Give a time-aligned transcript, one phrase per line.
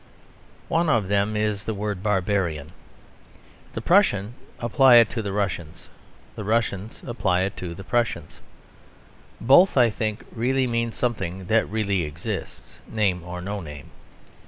[0.67, 2.71] One of them is the word "barbarian."
[3.73, 5.89] The Prussians apply it to the Russians:
[6.35, 8.39] the Russians apply it to the Prussians.
[9.39, 13.91] Both, I think, really mean something that really exists, name or no name.